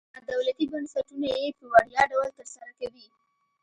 نادولتي 0.15 0.65
بنسټونه 0.71 1.27
یې 1.41 1.49
په 1.59 1.65
وړیا 1.73 2.01
ډول 2.11 2.27
تر 2.37 2.45
سره 2.53 2.69
کوي. 2.79 3.05